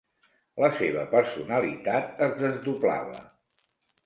La 0.63 0.69
seva 0.79 1.03
personalitat 1.11 2.25
es 2.29 2.35
desdoblava. 2.41 3.21